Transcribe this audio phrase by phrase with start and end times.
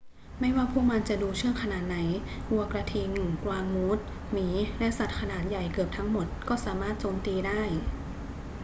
[0.39, 1.97] ไม่ว่าพวกมันจะดูเชื่องขนาดไหน
[2.51, 3.11] วัวกระทิง
[3.43, 3.99] กวางมูส
[4.31, 4.47] หมี
[4.79, 7.61] และสัตว์ขนาดใหญ่เกือบทั้งหมดก็สามารถโจมตีได้